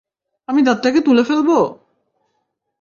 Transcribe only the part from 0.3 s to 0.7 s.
আমি